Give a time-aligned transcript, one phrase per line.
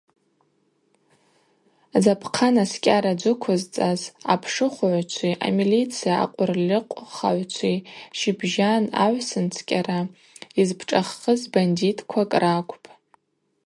[2.03, 4.01] Запхъанаскӏьара джвыквызцӏаз
[4.33, 7.73] апшыхвыгӏвчви амилиция акъвырльыкъвхагӏвчви
[8.17, 9.99] щыбжьан агӏвсындзыкӏьара
[10.57, 12.87] йызпшӏаххыз бандитквакӏ ракӏвпӏ.